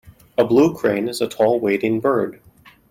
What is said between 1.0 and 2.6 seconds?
is a tall wading bird.